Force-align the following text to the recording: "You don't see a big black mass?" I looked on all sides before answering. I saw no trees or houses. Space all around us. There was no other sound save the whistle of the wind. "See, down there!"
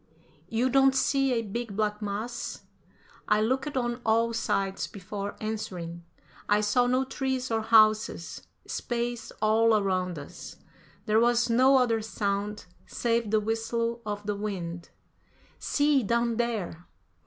"You 0.49 0.71
don't 0.71 0.95
see 0.95 1.31
a 1.31 1.43
big 1.43 1.75
black 1.75 2.01
mass?" 2.01 2.63
I 3.27 3.39
looked 3.39 3.77
on 3.77 4.01
all 4.03 4.33
sides 4.33 4.87
before 4.87 5.35
answering. 5.39 6.03
I 6.49 6.61
saw 6.61 6.87
no 6.87 7.03
trees 7.05 7.51
or 7.51 7.61
houses. 7.61 8.41
Space 8.65 9.29
all 9.43 9.77
around 9.77 10.17
us. 10.17 10.55
There 11.05 11.19
was 11.19 11.51
no 11.51 11.77
other 11.77 12.01
sound 12.01 12.65
save 12.87 13.29
the 13.29 13.39
whistle 13.39 14.01
of 14.03 14.25
the 14.25 14.33
wind. 14.35 14.89
"See, 15.59 16.01
down 16.01 16.37
there!" 16.37 16.87